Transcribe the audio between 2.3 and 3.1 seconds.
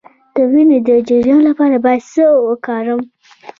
وکړم؟